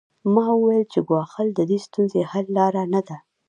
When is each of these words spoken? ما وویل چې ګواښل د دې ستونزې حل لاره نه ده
ما 0.33 0.45
وویل 0.53 0.83
چې 0.93 0.99
ګواښل 1.09 1.47
د 1.53 1.59
دې 1.69 1.79
ستونزې 1.85 2.21
حل 2.31 2.45
لاره 2.57 2.83
نه 2.93 3.01
ده 3.07 3.17